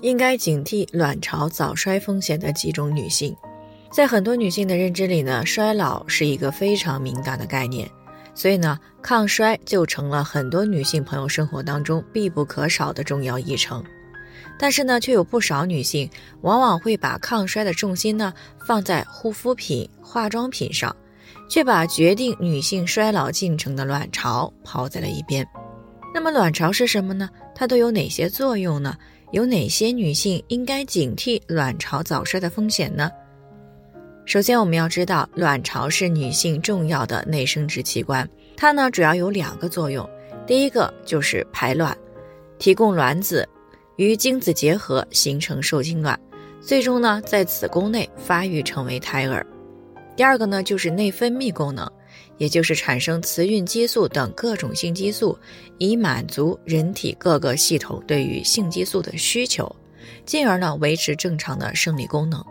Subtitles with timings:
[0.00, 3.34] 应该警惕卵巢早衰风险的几种女性，
[3.90, 7.88] 在很多女性的认知里呢，衰老是一个非常敏感的概念，
[8.34, 13.82] 所以呢，抗衰就成了很多女性朋友生活当中必不可少的重要议程。
[14.60, 16.08] 但是呢，却有不少女性
[16.42, 18.32] 往往会把抗衰的重心呢
[18.66, 20.94] 放在护肤品、化妆品上，
[21.48, 25.46] 却把决定女性衰老进程的卵巢抛在了一边。
[26.14, 27.28] 那么，卵巢是什么呢？
[27.54, 28.96] 它都有哪些作用呢？
[29.30, 33.10] 有哪些女性应该警惕卵巢早衰的风险呢？
[34.24, 38.26] 首先，我们要知道，卵巢是女性重要的内生殖器官，
[38.56, 40.08] 它呢主要有两个作用。
[40.46, 41.96] 第一个就是排卵，
[42.58, 43.46] 提供卵子
[43.96, 46.18] 与精子结合形成受精卵，
[46.60, 49.46] 最终呢在子宫内发育成为胎儿。
[50.16, 51.86] 第二个呢就是内分泌功能。
[52.36, 55.36] 也就是产生雌孕激素等各种性激素，
[55.78, 59.74] 以满足人体各个系统对于性激素的需求，
[60.24, 62.44] 进而呢维持正常的生理功能。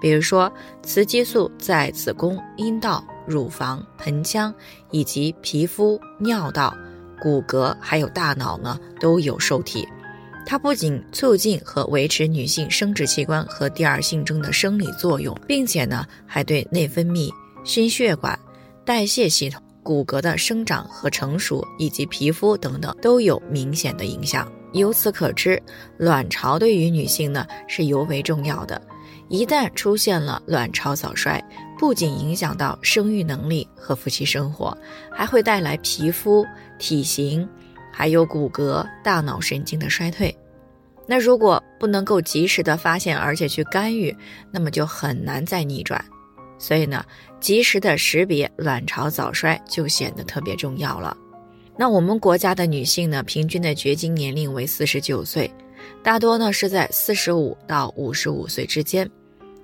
[0.00, 0.52] 比如说，
[0.82, 4.54] 雌激素在子宫、阴道、乳房、盆腔
[4.92, 6.72] 以及皮肤、尿道、
[7.20, 9.86] 骨骼还有大脑呢都有受体。
[10.46, 17.28] 它不仅促进和维持女性生殖器官和第二性征的生理作用，并且呢还对内分泌、
[17.64, 18.38] 心血管。
[18.88, 24.50] 代谢系统、骨骼的生长和成熟，以及皮肤等等都有明显的影响。
[24.72, 25.62] 由此可知，
[25.98, 28.80] 卵巢对于女性呢是尤为重要的。
[29.28, 31.38] 一旦出现了卵巢早衰，
[31.78, 34.74] 不仅影响到生育能力和夫妻生活，
[35.12, 36.42] 还会带来皮肤、
[36.78, 37.46] 体型，
[37.92, 40.34] 还有骨骼、大脑神经的衰退。
[41.06, 44.16] 那如果不能够及时的发现，而且去干预，
[44.50, 46.02] 那么就很难再逆转。
[46.58, 47.04] 所以呢，
[47.40, 51.16] 及时的识别卵巢早衰就显得特别重要了。
[51.76, 55.48] 那我们国家的女性呢，平均的绝经年龄为四十九岁，
[56.02, 59.08] 大多呢是在四十五到五十五岁之间。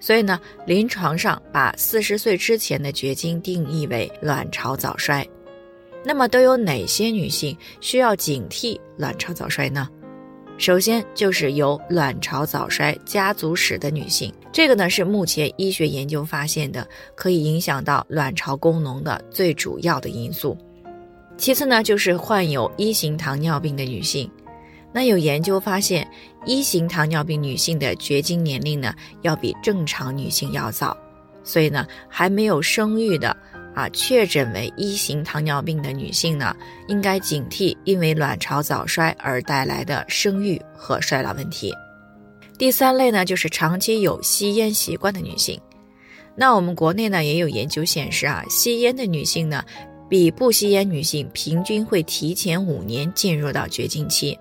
[0.00, 5.26] 所以呢，临床上把四十岁之前的绝经定义为卵巢早衰。
[6.04, 9.88] 那么都有哪些女性需要警惕卵巢早衰呢？
[10.56, 20.56] 首先就是有卵巢早衰家族史的女性，这个呢是目前医学研究发现的可以影响到卵巢功能的最主要的因素。
[21.36, 24.28] 其次呢就是患有一型糖尿病的女性，
[24.92, 26.08] 那有研究发现，
[26.44, 28.92] 一型糖尿病女性的绝经年龄呢
[29.22, 30.96] 要比正常女性要早，
[31.44, 33.36] 所以呢还没有生育的。
[33.74, 36.56] 啊，确诊为一型糖尿病的女性呢，
[36.88, 41.72] 应该警惕因为卵巢早衰而带来的生育和衰老问题。
[42.58, 45.58] 第三类呢，就是长期有吸烟习惯的女性。
[46.34, 49.64] 那我们国内呢也有研究显示啊，吸烟的女性呢，
[50.08, 54.36] 比不吸烟女性平均会提前五年进入到绝经期，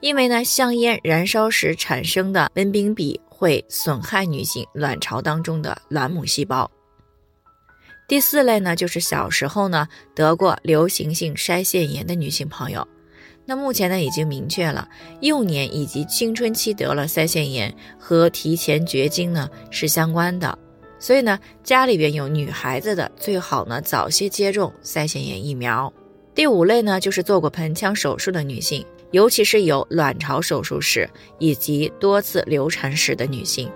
[0.00, 6.70] 因为呢香烟燃烧时产生的温冰比会损害女性卵巢当中的卵母细胞。
[8.06, 12.86] 第四类呢，就是小时候呢得过流行性腮腺炎的女性朋友，
[13.46, 14.88] 那目前呢已经明确了，
[15.20, 20.58] 幼年以及青春期得了腮腺炎和提前绝经呢是相关的，
[20.98, 25.92] 所以呢家里边有女孩子的最好呢早些接种腮腺炎疫苗。
[26.34, 33.70] 第五类呢，就是做过盆腔手术的女性，尤其是有卵巢手术史以及多次流产史的女性，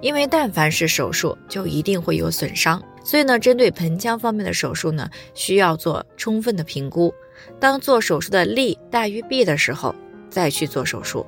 [0.00, 2.80] 因为但凡是手术就一定会有损伤。
[3.02, 7.12] 所以呢，针对盆腔方面的手术呢，需要做充分的评估。
[7.60, 9.94] 当做手术的利大于弊的时候，
[10.30, 11.24] 再去做手术。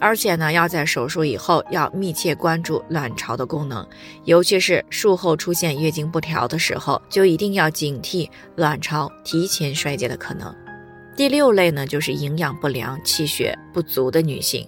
[0.00, 3.86] 而且呢，要在手术以后要密切关注卵巢的功能，
[4.24, 10.54] 尤其是术后出现月经不调的时候，就一定要警惕卵巢提前衰竭的可能。
[11.16, 14.66] 第六类呢，就是营养不良、气血不足的女性，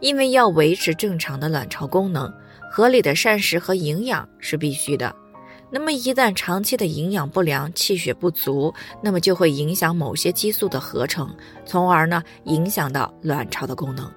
[0.00, 2.32] 因为要维持正常的卵巢功能，
[2.70, 5.14] 合理的膳食和营养是必须的。
[5.74, 8.72] 那么一旦长期的营养不良、气血不足，
[9.02, 11.34] 那么就会影响某些激素的合成，
[11.64, 14.12] 从而呢影响到卵巢的功能。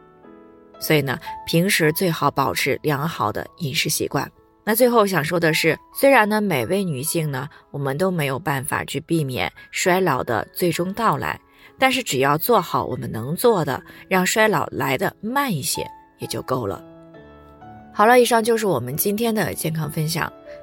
[0.81, 1.17] 所以呢，
[1.47, 4.29] 平时最好保持良好的饮食习惯。
[4.65, 11.39] 那最后想说的是，虽然呢每位女性呢我们都没有办法去避免衰老的最终到来，
[11.79, 15.87] 但是只要做好我们能做的，让衰老来的慢一些
[16.19, 16.83] 也就够了。
[17.93, 20.29] 好了，以上就是我们今天的健康分享。